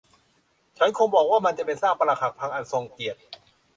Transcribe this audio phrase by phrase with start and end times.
[0.77, 3.19] ฉันคงบอกว่ามันจะเป็นซากปรักหักพังอันทรงเกียรติ